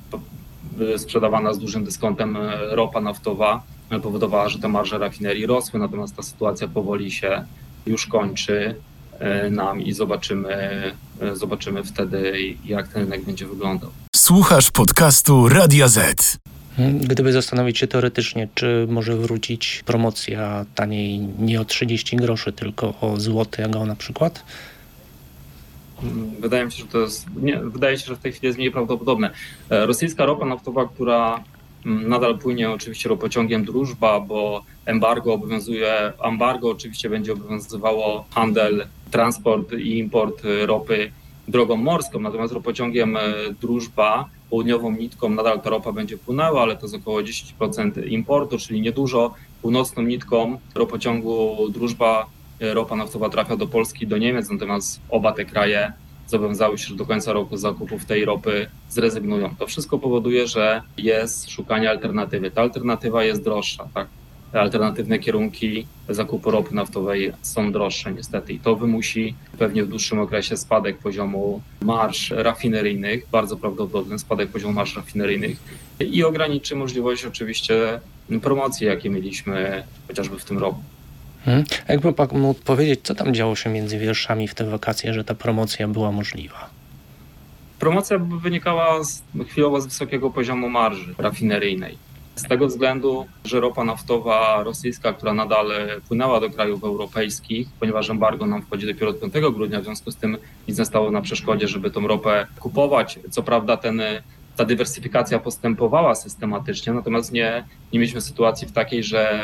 sprzedawana 0.97 1.52
z 1.52 1.59
dużym 1.59 1.85
dyskontem 1.85 2.38
ropa 2.71 3.00
naftowa 3.00 3.62
powodowała, 4.03 4.49
że 4.49 4.59
te 4.59 4.69
marże 4.69 4.99
rafinerii 4.99 5.47
rosły, 5.47 5.81
natomiast 5.81 6.17
ta 6.17 6.23
sytuacja 6.23 6.69
powoli 6.69 7.11
się 7.11 7.45
już 7.87 8.07
kończy 8.07 8.75
e, 9.19 9.50
nam 9.50 9.83
i 9.83 9.93
zobaczymy, 9.93 10.55
e, 11.21 11.37
zobaczymy 11.37 11.85
wtedy, 11.85 12.33
jak 12.64 12.88
ten 12.88 13.03
rynek 13.03 13.25
będzie 13.25 13.47
wyglądał. 13.47 13.91
Słuchasz 14.17 14.71
podcastu 14.71 15.49
Radia 15.49 15.88
Z. 15.88 16.38
Gdyby 17.00 17.33
zastanowić 17.33 17.79
się 17.79 17.87
teoretycznie, 17.87 18.49
czy 18.55 18.87
może 18.91 19.17
wrócić 19.17 19.83
promocja 19.87 20.67
taniej 20.75 21.19
nie 21.19 21.61
o 21.61 21.64
30 21.64 22.17
groszy, 22.17 22.53
tylko 22.53 22.95
o 23.00 23.21
złoty, 23.21 23.62
jak 23.62 23.71
na 23.87 23.97
przykład? 23.97 24.45
Wydaje 26.41 26.64
mi 26.64 26.73
się, 26.73 26.79
że 26.79 26.88
to 26.88 26.99
jest, 26.99 27.26
nie, 27.37 27.59
wydaje 27.59 27.99
się, 27.99 28.07
że 28.07 28.17
w 28.17 28.19
tej 28.19 28.33
chwili 28.33 28.47
jest 28.47 28.59
mniej 28.59 28.71
prawdopodobne. 28.71 29.31
E, 29.71 29.87
Rosyjska 29.87 30.26
ropa 30.26 30.47
naftowa, 30.47 30.88
która 30.88 31.45
nadal 31.85 32.38
płynie 32.38 32.71
oczywiście 32.71 33.09
ropociągiem 33.09 33.64
Drużba, 33.64 34.21
bo 34.21 34.62
embargo 34.87 35.33
obowiązuje, 35.33 36.12
embargo 36.23 36.71
oczywiście 36.71 37.11
będzie 37.11 37.33
obowiązywało 37.33 38.25
handel, 38.31 38.87
transport 39.11 39.73
i 39.73 39.99
import 39.99 40.43
ropy 40.67 41.11
drogą 41.49 41.76
morską, 41.76 42.21
natomiast 42.21 42.53
ropociągiem 42.53 43.17
e, 43.17 43.21
Drużba, 43.61 44.29
południową 44.50 44.93
nitką 44.93 45.29
nadal 45.29 45.61
ta 45.61 45.71
ropa 45.71 45.93
będzie 45.93 46.19
płynęła, 46.19 46.62
ale 46.62 46.76
to 46.76 46.83
jest 46.83 46.95
około 46.95 47.21
10% 47.21 48.09
importu, 48.09 48.59
czyli 48.59 48.81
niedużo. 48.81 49.35
Północną 49.62 50.03
nitką 50.03 50.59
ropociągu 50.75 51.57
Drużba 51.71 52.26
e, 52.61 52.75
ropa 52.75 52.97
naftowa 52.97 53.29
trafia 53.29 53.57
do 53.57 53.67
Polski 53.67 54.05
i 54.05 54.07
do 54.07 54.19
Niemiec, 54.19 54.50
natomiast 54.50 55.00
oba 55.11 55.33
te 55.33 55.45
kraje 55.45 55.93
zobowiązały 56.26 56.78
się, 56.78 56.87
że 56.87 56.97
do 56.97 57.07
końca 57.07 57.33
roku 57.33 57.57
zakupów 57.57 58.04
tej 58.04 58.25
ropy 58.25 58.66
zrezygnują. 58.90 59.54
To 59.59 59.66
wszystko 59.66 59.99
powoduje, 59.99 60.47
że 60.47 60.83
jest 60.99 61.50
szukanie 61.50 61.90
alternatywy. 61.90 62.50
Ta 62.50 62.62
alternatywa 62.62 63.25
jest 63.25 63.45
droższa, 63.45 63.88
tak? 63.95 64.09
Te 64.52 64.61
alternatywne 64.61 65.19
kierunki 65.19 65.87
zakupu 66.09 66.50
ropy 66.50 66.75
naftowej 66.75 67.33
są 67.43 67.73
droższe 67.73 68.12
niestety 68.12 68.52
i 68.52 68.59
to 68.59 68.76
wymusi 68.76 69.35
pewnie 69.59 69.85
w 69.85 69.88
dłuższym 69.88 70.19
okresie 70.19 70.57
spadek 70.57 70.99
poziomu 70.99 71.62
marsz 71.83 72.31
rafineryjnych, 72.31 73.26
bardzo 73.33 73.57
prawdopodobny 73.57 74.19
spadek 74.19 74.50
poziomu 74.50 74.75
marsz 74.75 74.97
rafineryjnych 74.97 75.57
i 76.00 76.25
ograniczy 76.25 76.76
możliwość 76.76 77.25
oczywiście 77.25 78.00
promocji, 78.43 78.87
jakie 78.87 79.11
mieliśmy 79.11 79.85
chociażby 80.09 80.38
w 80.38 80.45
tym 80.45 80.59
roku. 80.59 80.81
Hmm. 81.45 81.65
Jakby 81.89 82.13
pan 82.13 82.29
mógł 82.33 82.61
powiedzieć, 82.61 83.01
co 83.03 83.15
tam 83.15 83.35
działo 83.35 83.57
się 83.57 83.71
między 83.71 83.99
wierszami 83.99 84.49
w 84.49 84.55
te 84.55 84.65
wakacje, 84.65 85.15
że 85.15 85.25
ta 85.25 85.35
promocja 85.35 85.89
była 85.89 86.13
możliwa? 86.13 86.71
Promocja 87.79 88.19
wynikała 88.19 89.05
z, 89.05 89.23
chwilowo 89.49 89.81
z 89.81 89.87
wysokiego 89.87 90.31
poziomu 90.31 90.69
marży 90.69 91.15
rafineryjnej. 91.19 91.99
Z 92.37 92.43
tego 92.43 92.67
względu, 92.67 93.27
że 93.45 93.61
ropa 93.61 93.85
naftowa 93.85 94.63
rosyjska, 94.63 95.13
która 95.13 95.35
nadal 95.35 95.67
płynęła 96.09 96.41
do 96.41 96.51
krajów 96.51 96.85
europejskich, 96.85 97.69
ponieważ 97.81 98.11
embargo 98.11 98.47
nam 98.47 98.63
wchodzi 98.63 98.87
dopiero 98.87 99.11
od 99.11 99.21
5 99.21 99.33
grudnia, 99.55 99.81
w 99.81 99.85
związku 99.85 100.11
z 100.11 100.17
tym 100.17 100.37
nic 100.69 100.79
nie 100.79 100.85
stało 100.85 101.11
na 101.11 101.23
przeszkodzie, 101.23 101.69
żeby 101.69 101.91
tą 101.91 102.07
ropę 102.07 102.47
kupować. 102.61 103.19
Co 103.31 103.43
prawda 103.43 103.77
ten, 103.77 104.03
ta 104.57 104.65
dywersyfikacja 104.65 105.39
postępowała 105.39 106.15
systematycznie, 106.15 106.93
natomiast 106.93 107.33
nie, 107.33 107.65
nie 107.93 107.99
mieliśmy 107.99 108.21
sytuacji 108.21 108.69
w 108.69 108.73
takiej, 108.73 109.05
że 109.05 109.43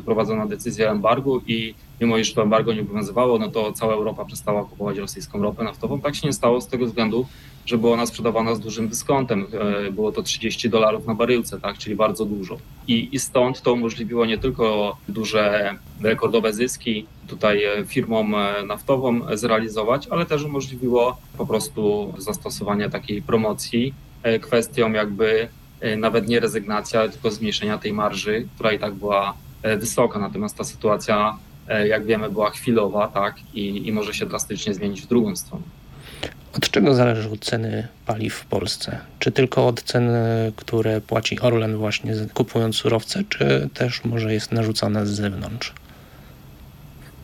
wprowadzono 0.00 0.46
decyzję 0.46 0.88
o 0.88 0.90
embargu 0.90 1.40
i 1.46 1.74
mimo 2.00 2.18
iż 2.18 2.34
to 2.34 2.42
embargo 2.42 2.72
nie 2.72 2.80
obowiązywało, 2.80 3.38
no 3.38 3.48
to 3.48 3.72
cała 3.72 3.94
Europa 3.94 4.24
przestała 4.24 4.64
kupować 4.64 4.98
rosyjską 4.98 5.42
ropę 5.42 5.64
naftową. 5.64 6.00
Tak 6.00 6.14
się 6.14 6.26
nie 6.26 6.32
stało 6.32 6.60
z 6.60 6.68
tego 6.68 6.86
względu, 6.86 7.26
że 7.66 7.78
była 7.78 7.92
ona 7.92 8.06
sprzedawana 8.06 8.54
z 8.54 8.60
dużym 8.60 8.88
dyskontem. 8.88 9.46
E, 9.86 9.90
Było 9.92 10.12
to 10.12 10.22
30 10.22 10.70
dolarów 10.70 11.06
na 11.06 11.14
baryłce, 11.14 11.60
tak, 11.60 11.78
czyli 11.78 11.96
bardzo 11.96 12.24
dużo. 12.24 12.56
I, 12.88 13.08
I 13.12 13.18
stąd 13.18 13.62
to 13.62 13.72
umożliwiło 13.72 14.26
nie 14.26 14.38
tylko 14.38 14.96
duże 15.08 15.74
rekordowe 16.02 16.52
zyski 16.52 17.06
tutaj 17.26 17.64
e, 17.64 17.84
firmom 17.84 18.34
e, 18.34 18.62
naftowym 18.66 19.22
zrealizować, 19.34 20.08
ale 20.10 20.26
też 20.26 20.44
umożliwiło 20.44 21.16
po 21.38 21.46
prostu 21.46 22.14
zastosowanie 22.18 22.90
takiej 22.90 23.22
promocji 23.22 23.94
kwestią 24.42 24.92
jakby 24.92 25.48
e, 25.80 25.96
nawet 25.96 26.28
nie 26.28 26.40
rezygnacja, 26.40 27.08
tylko 27.08 27.30
zmniejszenia 27.30 27.78
tej 27.78 27.92
marży, 27.92 28.46
która 28.54 28.72
i 28.72 28.78
tak 28.78 28.94
była 28.94 29.34
e, 29.62 29.76
wysoka. 29.76 30.18
Natomiast 30.18 30.56
ta 30.56 30.64
sytuacja, 30.64 31.38
e, 31.68 31.88
jak 31.88 32.06
wiemy, 32.06 32.30
była 32.30 32.50
chwilowa, 32.50 33.08
tak, 33.08 33.34
i, 33.54 33.88
i 33.88 33.92
może 33.92 34.14
się 34.14 34.26
drastycznie 34.26 34.74
zmienić 34.74 35.02
w 35.02 35.06
drugą 35.06 35.36
stronę. 35.36 35.64
Od 36.56 36.70
czego 36.70 36.94
zależą 36.94 37.36
ceny 37.36 37.88
paliw 38.06 38.34
w 38.34 38.46
Polsce? 38.46 38.98
Czy 39.18 39.32
tylko 39.32 39.66
od 39.66 39.82
cen, 39.82 40.10
które 40.56 41.00
płaci 41.00 41.40
Orlen 41.40 41.76
właśnie 41.76 42.14
kupując 42.34 42.76
surowce, 42.76 43.24
czy 43.28 43.68
też 43.74 44.04
może 44.04 44.32
jest 44.32 44.52
narzucana 44.52 45.06
z 45.06 45.08
zewnątrz? 45.08 45.72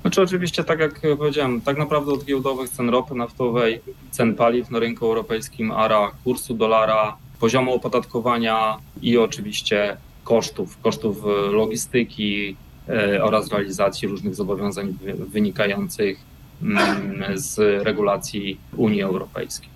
Znaczy 0.02 0.23
oczywiście, 0.23 0.64
tak 0.64 0.78
jak 0.80 1.00
powiedziałem, 1.18 1.61
tak 1.61 1.78
naprawdę 1.78 2.12
od 2.12 2.25
giełdowych 2.25 2.71
cen 2.71 2.88
ropy 2.90 3.14
naftowej, 3.14 3.80
cen 4.11 4.35
paliw 4.35 4.71
na 4.71 4.78
rynku 4.78 5.06
europejskim, 5.06 5.71
ARA, 5.71 6.12
kursu 6.25 6.54
dolara, 6.54 7.16
poziomu 7.40 7.75
opodatkowania 7.75 8.76
i 9.02 9.18
oczywiście 9.18 9.97
kosztów, 10.25 10.80
kosztów 10.80 11.25
e, 11.25 11.28
logistyki 11.52 12.56
e, 12.88 13.25
oraz 13.25 13.52
realizacji 13.52 14.09
różnych 14.09 14.35
zobowiązań 14.35 14.97
wy- 15.02 15.25
wynikających 15.26 16.18
mm, 16.62 17.25
z 17.35 17.59
regulacji 17.85 18.59
Unii 18.76 19.02
Europejskiej. 19.02 19.68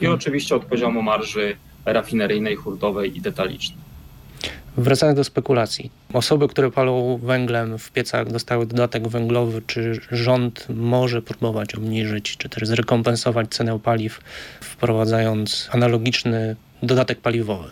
I 0.00 0.06
oczywiście 0.06 0.54
od 0.54 0.64
poziomu 0.64 1.02
marży 1.02 1.56
rafineryjnej, 1.84 2.56
hurtowej 2.56 3.16
i 3.16 3.20
detalicznej. 3.20 3.89
Wracając 4.76 5.16
do 5.16 5.24
spekulacji. 5.24 5.90
Osoby, 6.12 6.48
które 6.48 6.70
palą 6.70 7.20
węglem 7.22 7.78
w 7.78 7.92
piecach 7.92 8.32
dostały 8.32 8.66
dodatek 8.66 9.08
węglowy. 9.08 9.62
Czy 9.66 10.00
rząd 10.10 10.66
może 10.68 11.22
próbować 11.22 11.74
obniżyć, 11.74 12.36
czy 12.36 12.48
też 12.48 12.68
zrekompensować 12.68 13.48
cenę 13.50 13.78
paliw, 13.78 14.20
wprowadzając 14.60 15.68
analogiczny 15.72 16.56
dodatek 16.82 17.20
paliwowy? 17.20 17.70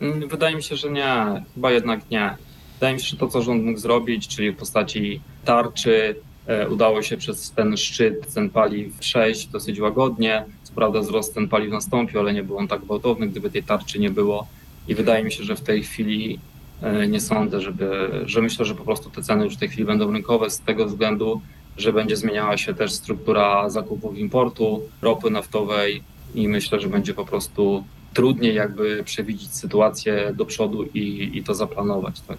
Mm, 0.00 0.28
Wydaje 0.28 0.56
mi 0.56 0.62
się, 0.62 0.76
że 0.76 0.90
nie. 0.90 1.42
Chyba 1.54 1.70
jednak 1.70 2.10
nie. 2.10 2.36
Wydaje 2.74 2.94
mi 2.94 3.00
się, 3.00 3.06
że 3.06 3.16
to, 3.16 3.28
co 3.28 3.42
rząd 3.42 3.64
mógł 3.64 3.78
zrobić, 3.78 4.28
czyli 4.28 4.50
w 4.50 4.56
postaci 4.56 5.20
tarczy, 5.44 6.16
e, 6.46 6.68
udało 6.68 7.02
się 7.02 7.16
przez 7.16 7.50
ten 7.50 7.76
szczyt 7.76 8.26
cen 8.26 8.50
paliw 8.50 8.98
przejść 8.98 9.46
dosyć 9.46 9.80
łagodnie. 9.80 10.44
Co 10.62 10.72
prawda 10.72 11.00
wzrost 11.00 11.34
cen 11.34 11.48
paliw 11.48 11.70
nastąpił, 11.70 12.20
ale 12.20 12.34
nie 12.34 12.42
był 12.42 12.58
on 12.58 12.68
tak 12.68 12.80
gwałtowny, 12.80 13.26
gdyby 13.26 13.50
tej 13.50 13.62
tarczy 13.62 13.98
nie 13.98 14.10
było. 14.10 14.46
I 14.88 14.94
wydaje 14.94 15.24
mi 15.24 15.32
się, 15.32 15.44
że 15.44 15.56
w 15.56 15.60
tej 15.60 15.82
chwili 15.82 16.38
e, 16.82 17.08
nie 17.08 17.20
sądzę, 17.20 17.60
żeby, 17.60 18.10
że 18.26 18.42
myślę, 18.42 18.64
że 18.64 18.74
po 18.74 18.84
prostu 18.84 19.10
te 19.10 19.22
ceny 19.22 19.44
już 19.44 19.54
w 19.54 19.58
tej 19.58 19.68
chwili 19.68 19.84
będą 19.84 20.12
rynkowe 20.12 20.50
z 20.50 20.60
tego 20.60 20.86
względu, 20.86 21.40
że 21.76 21.92
będzie 21.92 22.16
zmieniała 22.16 22.56
się 22.56 22.74
też 22.74 22.92
struktura 22.92 23.70
zakupów 23.70 24.18
importu 24.18 24.82
ropy 25.02 25.30
naftowej 25.30 26.02
i 26.34 26.48
myślę, 26.48 26.80
że 26.80 26.88
będzie 26.88 27.14
po 27.14 27.24
prostu 27.24 27.84
trudniej 28.14 28.54
jakby 28.54 29.04
przewidzieć 29.04 29.54
sytuację 29.54 30.32
do 30.36 30.46
przodu 30.46 30.84
i, 30.94 31.30
i 31.34 31.44
to 31.44 31.54
zaplanować. 31.54 32.20
Tak? 32.20 32.38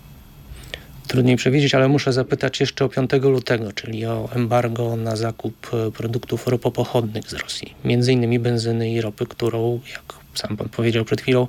Trudniej 1.08 1.36
przewidzieć, 1.36 1.76
ale 1.76 1.88
muszę 1.88 2.14
zapytać 2.14 2.60
jeszcze 2.60 2.86
o 2.86 2.90
5 2.90 3.12
lutego, 3.22 3.72
czyli 3.72 4.06
o 4.06 4.30
embargo 4.36 4.96
na 4.96 5.16
zakup 5.16 5.68
e, 5.74 5.92
produktów 5.92 6.48
ropopochodnych 6.48 7.30
z 7.30 7.34
Rosji. 7.34 7.74
Między 7.86 8.14
innymi 8.14 8.40
benzyny 8.40 8.92
i 8.92 9.02
ropy, 9.02 9.26
którą, 9.26 9.80
jak 9.92 10.14
sam 10.34 10.58
pan 10.58 10.70
powiedział 10.70 11.06
przed 11.06 11.22
chwilą, 11.22 11.48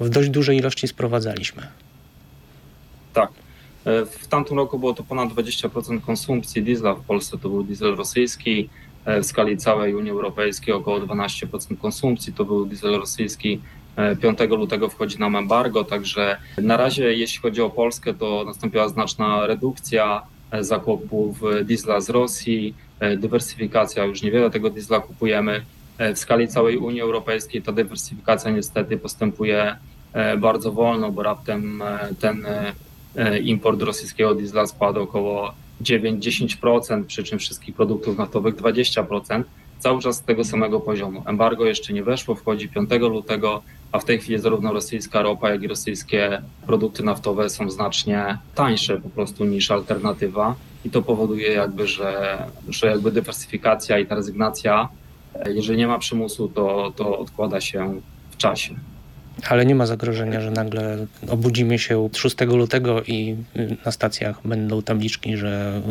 w 0.00 0.08
dość 0.08 0.28
dużej 0.28 0.56
ilości 0.56 0.88
sprowadzaliśmy. 0.88 1.62
Tak. 3.12 3.28
E, 3.84 4.06
W 4.06 4.26
tamtym 4.28 4.56
roku 4.56 4.78
było 4.78 4.94
to 4.94 5.02
ponad 5.02 5.28
20% 5.28 6.00
konsumpcji 6.00 6.62
diesla 6.62 6.94
w 6.94 7.00
Polsce, 7.00 7.38
to 7.38 7.48
był 7.48 7.62
diesel 7.62 7.96
rosyjski. 7.96 8.68
E, 9.04 9.20
W 9.22 9.26
skali 9.26 9.56
całej 9.56 9.94
Unii 9.94 10.10
Europejskiej 10.10 10.74
około 10.74 11.00
12% 11.00 11.76
konsumpcji 11.80 12.32
to 12.32 12.44
był 12.44 12.66
diesel 12.66 12.92
rosyjski. 12.94 13.60
E, 13.96 14.16
5 14.16 14.38
lutego 14.50 14.88
wchodzi 14.88 15.18
nam 15.18 15.36
embargo, 15.36 15.84
także 15.84 16.36
na 16.58 16.76
razie 16.76 17.12
jeśli 17.14 17.40
chodzi 17.40 17.62
o 17.62 17.70
Polskę, 17.70 18.14
to 18.14 18.44
nastąpiła 18.46 18.88
znaczna 18.88 19.46
redukcja 19.46 20.22
e, 20.50 20.64
zakupów 20.64 21.44
e, 21.44 21.64
diesla 21.64 22.00
z 22.00 22.10
Rosji, 22.10 22.74
e, 23.00 23.16
dywersyfikacja, 23.16 24.04
już 24.04 24.22
niewiele 24.22 24.50
tego 24.50 24.70
diesla 24.70 25.00
kupujemy. 25.00 25.62
E, 25.98 26.14
W 26.14 26.18
skali 26.18 26.48
całej 26.48 26.76
Unii 26.78 27.00
Europejskiej 27.00 27.62
ta 27.62 27.72
dywersyfikacja 27.72 28.50
niestety 28.50 28.96
postępuje 28.96 29.62
e, 29.62 29.78
bardzo 30.38 30.72
wolno, 30.72 31.12
bo 31.12 31.22
raptem 31.22 31.82
e, 31.82 32.08
ten 32.20 32.46
e, 32.46 32.72
e, 33.16 33.38
import 33.38 33.82
rosyjskiego 33.82 34.34
diesla 34.34 34.66
spadł 34.66 35.00
około 35.00 35.52
9-10%, 35.82 37.04
przy 37.04 37.24
czym 37.24 37.38
wszystkich 37.38 37.74
produktów 37.74 38.18
naftowych 38.18 38.56
20%, 38.56 39.42
cały 39.78 40.00
czas 40.00 40.16
z 40.16 40.22
tego 40.22 40.44
samego 40.44 40.80
poziomu. 40.80 41.22
Embargo 41.26 41.64
jeszcze 41.64 41.92
nie 41.92 42.02
weszło, 42.02 42.34
wchodzi 42.34 42.68
5 42.68 42.90
lutego, 42.90 43.62
a 43.92 43.98
w 43.98 44.04
tej 44.04 44.18
chwili 44.18 44.38
zarówno 44.38 44.72
rosyjska 44.72 45.22
ropa, 45.22 45.50
jak 45.50 45.62
i 45.62 45.68
rosyjskie 45.68 46.42
produkty 46.66 47.02
naftowe 47.02 47.50
są 47.50 47.70
znacznie 47.70 48.38
tańsze 48.54 49.00
po 49.00 49.08
prostu 49.08 49.44
niż 49.44 49.70
alternatywa 49.70 50.54
i 50.84 50.90
to 50.90 51.02
powoduje 51.02 51.52
jakby, 51.52 51.86
że, 51.86 52.38
że 52.68 52.86
jakby 52.86 53.12
dywersyfikacja 53.12 53.98
i 53.98 54.06
ta 54.06 54.14
rezygnacja, 54.14 54.88
e, 55.34 55.52
jeżeli 55.52 55.78
nie 55.78 55.86
ma 55.86 55.98
przymusu, 55.98 56.48
to, 56.48 56.92
to 56.96 57.18
odkłada 57.18 57.60
się 57.60 58.00
w 58.30 58.36
czasie. 58.36 58.74
Ale 59.48 59.66
nie 59.66 59.74
ma 59.74 59.86
zagrożenia, 59.86 60.40
że 60.40 60.50
nagle 60.50 61.06
obudzimy 61.28 61.78
się 61.78 62.08
6 62.12 62.40
lutego 62.40 63.02
i 63.02 63.36
y, 63.56 63.76
na 63.84 63.92
stacjach 63.92 64.40
będą 64.44 64.82
tabliczki, 64.82 65.36
że 65.36 65.82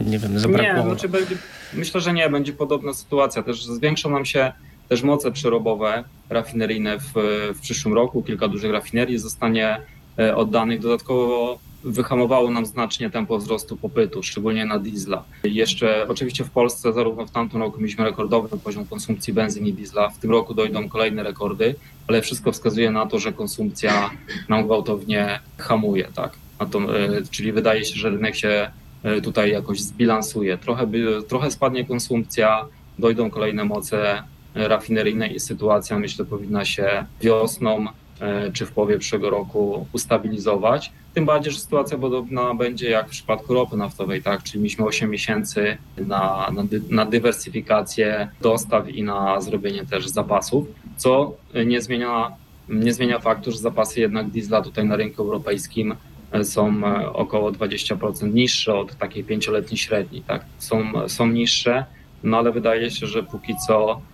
y, 0.00 0.04
nie 0.04 0.18
wiem, 0.18 0.38
zabrakło. 0.38 0.82
Nie, 0.82 0.82
znaczy 0.82 1.08
będzie, 1.08 1.36
myślę, 1.74 2.00
że 2.00 2.12
nie, 2.12 2.30
będzie 2.30 2.52
podobna 2.52 2.94
sytuacja. 2.94 3.42
Też 3.42 3.64
zwiększą 3.64 4.10
nam 4.10 4.24
się 4.24 4.52
też 4.88 5.02
moce 5.02 5.32
przerobowe 5.32 6.04
rafineryjne 6.30 6.98
w, 6.98 7.12
w 7.54 7.60
przyszłym 7.60 7.94
roku. 7.94 8.22
Kilka 8.22 8.48
dużych 8.48 8.72
rafinerii 8.72 9.18
zostanie 9.18 9.80
e, 10.18 10.36
oddanych. 10.36 10.80
Dodatkowo 10.80 11.58
wyhamowało 11.84 12.50
nam 12.50 12.66
znacznie 12.66 13.10
tempo 13.10 13.38
wzrostu 13.38 13.76
popytu, 13.76 14.22
szczególnie 14.22 14.64
na 14.64 14.78
diesla. 14.78 15.24
Jeszcze 15.44 16.08
oczywiście 16.08 16.44
w 16.44 16.50
Polsce 16.50 16.92
zarówno 16.92 17.26
w 17.26 17.30
tamtym 17.30 17.60
roku 17.60 17.78
mieliśmy 17.80 18.04
rekordowy 18.04 18.58
poziom 18.58 18.86
konsumpcji 18.86 19.32
benzyny 19.32 19.68
i 19.68 19.72
diesla, 19.72 20.10
w 20.10 20.18
tym 20.18 20.30
roku 20.30 20.54
dojdą 20.54 20.88
kolejne 20.88 21.22
rekordy, 21.22 21.74
ale 22.08 22.22
wszystko 22.22 22.52
wskazuje 22.52 22.90
na 22.90 23.06
to, 23.06 23.18
że 23.18 23.32
konsumpcja 23.32 24.10
nam 24.48 24.64
gwałtownie 24.64 25.40
hamuje, 25.58 26.08
tak? 26.14 26.32
To, 26.70 26.80
czyli 27.30 27.52
wydaje 27.52 27.84
się, 27.84 27.96
że 27.96 28.10
rynek 28.10 28.36
się 28.36 28.70
tutaj 29.22 29.50
jakoś 29.50 29.80
zbilansuje. 29.80 30.58
Trochę, 30.58 30.86
trochę 31.28 31.50
spadnie 31.50 31.84
konsumpcja, 31.84 32.64
dojdą 32.98 33.30
kolejne 33.30 33.64
moce 33.64 34.22
rafineryjne 34.54 35.28
i 35.28 35.40
sytuacja 35.40 35.98
myślę 35.98 36.24
powinna 36.24 36.64
się 36.64 37.04
wiosną 37.20 37.86
e, 37.88 38.03
czy 38.52 38.66
w 38.66 38.72
połowie 38.72 38.98
przyszłego 38.98 39.30
roku 39.30 39.86
ustabilizować. 39.92 40.92
Tym 41.14 41.26
bardziej, 41.26 41.52
że 41.52 41.58
sytuacja 41.58 41.98
podobna 41.98 42.54
będzie 42.54 42.90
jak 42.90 43.06
w 43.06 43.10
przypadku 43.10 43.54
ropy 43.54 43.76
naftowej, 43.76 44.22
tak? 44.22 44.42
Czyli 44.42 44.58
mieliśmy 44.58 44.84
8 44.84 45.10
miesięcy 45.10 45.76
na, 45.96 46.50
na, 46.54 46.64
dy, 46.64 46.82
na 46.90 47.06
dywersyfikację 47.06 48.28
dostaw 48.40 48.88
i 48.88 49.02
na 49.02 49.40
zrobienie 49.40 49.86
też 49.86 50.08
zapasów, 50.08 50.66
co 50.96 51.32
nie 51.66 51.80
zmienia, 51.80 52.32
nie 52.68 52.92
zmienia 52.92 53.18
faktu, 53.18 53.50
że 53.50 53.58
zapasy 53.58 54.00
jednak 54.00 54.30
diesla 54.30 54.62
tutaj 54.62 54.84
na 54.84 54.96
rynku 54.96 55.22
europejskim 55.22 55.94
e, 56.32 56.44
są 56.44 56.86
e, 56.86 57.12
około 57.12 57.52
20% 57.52 58.34
niższe 58.34 58.74
od 58.74 58.96
takiej 58.96 59.24
pięcioletniej 59.24 59.78
średniej, 59.78 60.22
tak? 60.22 60.44
Są, 60.58 61.08
są 61.08 61.26
niższe, 61.26 61.84
no 62.22 62.38
ale 62.38 62.52
wydaje 62.52 62.90
się, 62.90 63.06
że 63.06 63.22
póki 63.22 63.54
co 63.66 64.00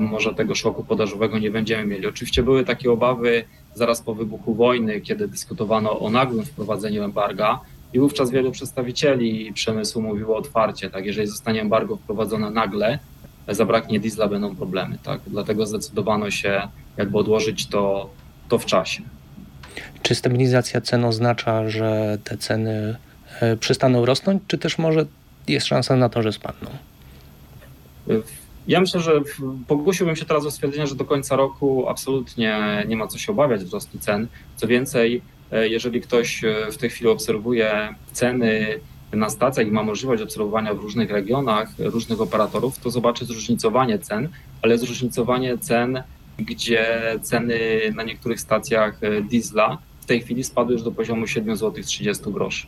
może 0.00 0.34
tego 0.34 0.54
szoku 0.54 0.84
podażowego 0.84 1.38
nie 1.38 1.50
będziemy 1.50 1.86
mieli. 1.86 2.06
Oczywiście 2.06 2.42
były 2.42 2.64
takie 2.64 2.92
obawy 2.92 3.44
zaraz 3.74 4.00
po 4.00 4.14
wybuchu 4.14 4.54
wojny, 4.54 5.00
kiedy 5.00 5.28
dyskutowano 5.28 6.00
o 6.00 6.10
nagłym 6.10 6.44
wprowadzeniu 6.44 7.02
embarga 7.02 7.60
i 7.92 7.98
wówczas 7.98 8.30
wielu 8.30 8.52
przedstawicieli 8.52 9.52
przemysłu 9.52 10.02
mówiło 10.02 10.36
otwarcie, 10.36 10.90
tak, 10.90 11.06
jeżeli 11.06 11.28
zostanie 11.28 11.60
embargo 11.60 11.96
wprowadzone 11.96 12.50
nagle, 12.50 12.98
zabraknie 13.48 14.00
diesla, 14.00 14.28
będą 14.28 14.56
problemy, 14.56 14.98
tak, 15.02 15.20
dlatego 15.26 15.66
zdecydowano 15.66 16.30
się 16.30 16.68
jakby 16.96 17.18
odłożyć 17.18 17.66
to, 17.66 18.10
to 18.48 18.58
w 18.58 18.66
czasie. 18.66 19.02
Czy 20.02 20.14
stabilizacja 20.14 20.80
cen 20.80 21.04
oznacza, 21.04 21.68
że 21.68 22.18
te 22.24 22.38
ceny 22.38 22.96
e, 23.40 23.56
przestaną 23.56 24.06
rosnąć, 24.06 24.42
czy 24.46 24.58
też 24.58 24.78
może 24.78 25.06
jest 25.48 25.66
szansa 25.66 25.96
na 25.96 26.08
to, 26.08 26.22
że 26.22 26.32
spadną? 26.32 26.70
Ja 28.68 28.80
myślę, 28.80 29.00
że 29.00 29.20
pokusiłbym 29.66 30.16
się 30.16 30.24
teraz 30.24 30.46
o 30.46 30.50
stwierdzenie, 30.50 30.86
że 30.86 30.94
do 30.94 31.04
końca 31.04 31.36
roku 31.36 31.88
absolutnie 31.88 32.84
nie 32.88 32.96
ma 32.96 33.06
co 33.06 33.18
się 33.18 33.32
obawiać 33.32 33.64
wzrostu 33.64 33.98
cen. 33.98 34.26
Co 34.56 34.66
więcej, 34.66 35.22
e, 35.52 35.68
jeżeli 35.68 36.00
ktoś 36.00 36.44
e, 36.44 36.72
w 36.72 36.76
tej 36.76 36.90
chwili 36.90 37.10
obserwuje 37.10 37.94
ceny 38.12 38.80
na 39.12 39.30
stacjach 39.30 39.66
i 39.66 39.70
ma 39.70 39.82
możliwość 39.82 40.22
obserwowania 40.22 40.74
w 40.74 40.78
różnych 40.78 41.10
regionach 41.10 41.68
różnych 41.78 42.20
operatorów, 42.20 42.78
to 42.78 42.90
zobaczy 42.90 43.24
zróżnicowanie 43.24 43.98
cen, 43.98 44.28
ale 44.62 44.78
zróżnicowanie 44.78 45.58
cen, 45.58 46.02
gdzie 46.38 47.02
ceny 47.22 47.58
na 47.94 48.02
niektórych 48.02 48.40
stacjach 48.40 49.02
e, 49.02 49.22
diesla 49.22 49.78
w 50.00 50.06
tej 50.06 50.20
chwili 50.20 50.44
spadły 50.44 50.72
już 50.72 50.82
do 50.82 50.92
poziomu 50.92 51.26
7 51.26 51.56
zł 51.56 51.84
30 51.84 52.24
groszy. 52.26 52.66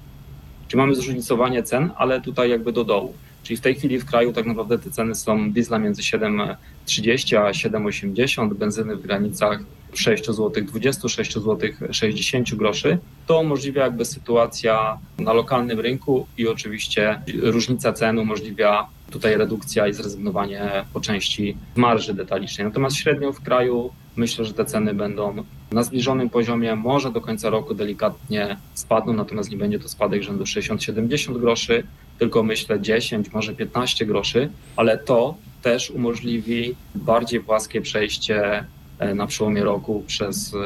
Czyli 0.69 0.78
mamy 0.78 0.95
zróżnicowanie 0.95 1.62
cen, 1.62 1.90
ale 1.97 2.21
tutaj 2.21 2.50
jakby 2.50 2.73
do 2.73 2.85
dołu. 2.85 3.14
Czyli 3.49 3.59
w 3.59 3.61
tej 3.61 3.75
chwili 3.75 3.99
w 3.99 4.05
kraju 4.05 4.33
tak 4.33 4.47
naprawdę 4.47 4.78
te 4.78 4.90
ceny 4.90 5.14
są 5.14 5.52
diesla 5.52 5.78
między 5.78 6.02
7,30 6.02 7.37
a 7.37 7.50
7,80, 7.50 8.55
benzyny 8.55 8.97
w 8.97 9.02
granicach 9.02 9.61
6 9.95 10.26
zł 10.26 10.64
20, 10.64 11.09
6 11.09 11.35
zł 11.35 11.59
60 11.90 12.55
groszy. 12.55 12.99
To 13.26 13.40
umożliwia 13.40 13.83
jakby 13.85 14.05
sytuacja 14.05 14.99
na 15.19 15.33
lokalnym 15.33 15.81
rynku 15.81 16.26
i 16.38 16.49
oczywiście 16.49 17.23
różnica 17.43 17.93
cen 17.93 18.19
umożliwia 18.19 18.87
tutaj 19.11 19.37
redukcja 19.37 19.87
i 19.87 19.93
zrezygnowanie 19.93 20.85
po 20.93 21.00
części 21.00 21.57
marży 21.76 22.14
detalicznej. 22.14 22.67
Natomiast 22.67 22.97
średnio 22.97 23.33
w 23.33 23.40
kraju 23.40 23.90
myślę, 24.17 24.45
że 24.45 24.55
te 24.55 24.64
ceny 24.64 24.95
będą 24.95 25.45
na 25.73 25.83
zbliżonym 25.83 26.31
poziomie, 26.31 26.76
może 26.76 27.12
do 27.12 27.21
końca 27.21 27.50
roku 27.50 27.75
delikatnie 27.75 28.57
spadną, 28.75 29.12
natomiast 29.12 29.50
nie 29.50 29.57
będzie 29.57 29.78
to 29.78 29.88
spadek 29.88 30.23
rzędu 30.23 30.45
60-70 30.45 31.40
groszy, 31.40 31.85
tylko 32.19 32.43
myślę 32.43 32.81
10, 32.81 33.33
może 33.33 33.55
15 33.55 34.07
groszy, 34.07 34.50
ale 34.76 34.99
to 34.99 35.35
też 35.63 35.91
umożliwi 35.91 36.75
bardziej 36.95 37.41
płaskie 37.41 37.81
przejście 37.81 38.65
e, 38.99 39.15
na 39.15 39.26
przełomie 39.26 39.65
roku 39.65 40.04
przez 40.07 40.54
e, 40.54 40.59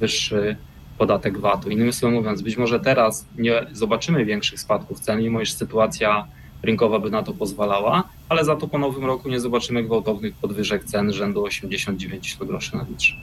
wyższy 0.00 0.56
podatek 0.98 1.38
VAT-u. 1.38 1.70
Innymi 1.70 1.92
słowy 1.92 2.14
mówiąc, 2.14 2.42
być 2.42 2.56
może 2.56 2.80
teraz 2.80 3.26
nie 3.38 3.66
zobaczymy 3.72 4.24
większych 4.24 4.60
spadków 4.60 5.00
cen, 5.00 5.18
mimo 5.18 5.40
iż 5.40 5.52
sytuacja 5.52 6.26
rynkowa 6.62 6.98
by 6.98 7.10
na 7.10 7.22
to 7.22 7.32
pozwalała, 7.32 8.08
ale 8.28 8.44
za 8.44 8.56
to 8.56 8.68
po 8.68 8.78
nowym 8.78 9.04
roku 9.04 9.28
nie 9.28 9.40
zobaczymy 9.40 9.82
gwałtownych 9.82 10.34
podwyżek 10.34 10.84
cen 10.84 11.12
rzędu 11.12 11.44
80-90 11.44 12.46
groszy 12.46 12.76
na 12.76 12.86
litrze. 12.88 13.14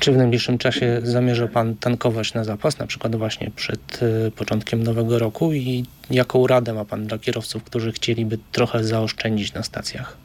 Czy 0.00 0.12
w 0.12 0.16
najbliższym 0.16 0.58
czasie 0.58 1.00
zamierza 1.02 1.48
Pan 1.48 1.76
tankować 1.76 2.34
na 2.34 2.44
zapas, 2.44 2.78
na 2.78 2.86
przykład 2.86 3.16
właśnie 3.16 3.50
przed 3.56 4.02
y, 4.02 4.30
początkiem 4.30 4.82
nowego 4.82 5.18
roku 5.18 5.52
i 5.52 5.84
jaką 6.10 6.46
radę 6.46 6.72
ma 6.72 6.84
Pan 6.84 7.06
dla 7.06 7.18
kierowców, 7.18 7.64
którzy 7.64 7.92
chcieliby 7.92 8.38
trochę 8.52 8.84
zaoszczędzić 8.84 9.54
na 9.54 9.62
stacjach? 9.62 10.16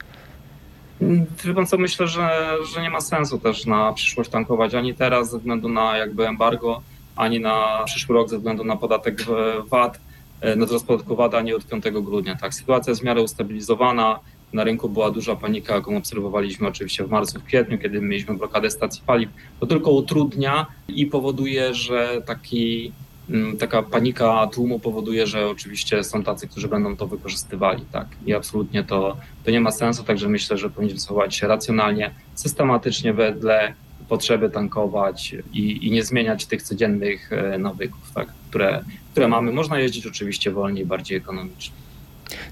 Wie 1.46 1.54
pan 1.54 1.68
co, 1.68 1.78
myślę, 1.78 2.08
że, 2.08 2.58
że 2.74 2.82
nie 2.82 2.90
ma 2.90 3.02
sensu 3.02 3.40
też 3.40 3.66
na 3.66 3.94
przyszłość 3.94 4.30
tankować 4.30 4.76
ani 4.76 4.96
teraz 4.96 5.32
ze 5.32 5.38
względu 5.38 5.70
na 5.70 5.98
jakby 5.98 6.28
embargo, 6.28 6.82
ani 7.16 7.40
na 7.40 7.84
przyszły 7.86 8.16
rok 8.16 8.30
ze 8.30 8.38
względu 8.38 8.64
na 8.64 8.76
podatek 8.78 9.26
VAT, 9.70 10.00
e, 10.42 10.56
na 10.56 10.66
wzrost 10.66 10.88
podatku 10.88 11.16
VAT, 11.16 11.34
ani 11.34 11.54
od 11.54 11.66
5 11.66 11.84
grudnia. 12.02 12.36
Tak, 12.36 12.54
sytuacja 12.54 12.92
jest 12.92 13.02
w 13.02 13.06
miarę 13.06 13.22
ustabilizowana, 13.22 14.20
na 14.54 14.64
rynku 14.64 14.90
była 14.90 15.12
duża 15.12 15.36
panika, 15.36 15.76
jaką 15.76 15.98
obserwowaliśmy 15.98 16.68
oczywiście 16.68 17.04
w 17.04 17.10
marcu, 17.10 17.40
w 17.40 17.44
kwietniu, 17.44 17.78
kiedy 17.78 18.02
mieliśmy 18.02 18.38
blokadę 18.38 18.70
stacji 18.70 19.02
paliw. 19.06 19.30
To 19.60 19.66
tylko 19.66 19.92
utrudnia 19.92 20.66
i 20.88 21.06
powoduje, 21.06 21.74
że 21.74 22.22
taki, 22.26 22.92
mm, 23.30 23.58
taka 23.58 23.84
panika 23.84 24.48
tłumu 24.48 24.80
powoduje, 24.80 25.28
że 25.28 25.48
oczywiście 25.48 26.04
są 26.04 26.24
tacy, 26.24 26.48
którzy 26.48 26.68
będą 26.68 26.98
to 26.98 27.08
wykorzystywali. 27.08 27.86
Tak? 27.92 28.08
I 28.26 28.34
absolutnie 28.34 28.84
to, 28.84 29.18
to 29.44 29.52
nie 29.52 29.60
ma 29.60 29.72
sensu, 29.72 30.04
także 30.04 30.30
myślę, 30.30 30.58
że 30.58 30.70
powinniśmy 30.70 31.00
zachować 31.00 31.36
się 31.36 31.48
racjonalnie, 31.48 32.12
systematycznie 32.36 33.14
wedle 33.14 33.74
potrzeby 34.10 34.50
tankować 34.50 35.36
i, 35.54 35.88
i 35.88 35.92
nie 35.92 36.04
zmieniać 36.04 36.46
tych 36.46 36.64
codziennych 36.64 37.34
e, 37.34 37.58
nawyków, 37.58 38.12
tak? 38.16 38.28
które, 38.50 38.84
które 39.12 39.28
mamy. 39.28 39.52
Można 39.52 39.80
jeździć 39.80 40.08
oczywiście 40.08 40.52
wolniej, 40.52 40.86
bardziej 40.86 41.18
ekonomicznie. 41.18 41.76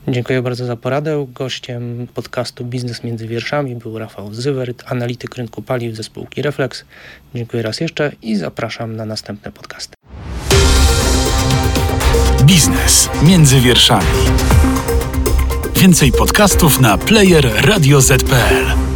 Dziękuję 0.07 0.41
bardzo 0.41 0.65
za 0.65 0.75
poradę. 0.75 1.27
Gościem 1.33 2.07
podcastu 2.13 2.65
Biznes 2.65 3.03
między 3.03 3.27
wierszami 3.27 3.75
był 3.75 3.99
Rafał 3.99 4.33
Zywert, 4.33 4.83
analityk 4.85 5.35
rynku 5.35 5.61
paliw 5.61 5.95
ze 5.95 6.03
spółki 6.03 6.41
Reflex. 6.41 6.85
Dziękuję 7.35 7.63
raz 7.63 7.79
jeszcze 7.79 8.11
i 8.21 8.35
zapraszam 8.35 8.95
na 8.95 9.05
następne 9.05 9.51
podcasty. 9.51 9.95
Biznes 12.43 13.09
między 13.23 13.59
wierszami. 13.59 14.05
Więcej 15.75 16.11
podcastów 16.11 16.79
na 16.81 16.97
player 16.97 17.51
radioz.pl. 17.65 18.88